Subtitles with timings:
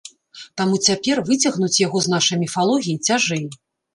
[0.59, 3.45] Таму цяпер выцягнуць яго з нашай міфалогіі цяжэй.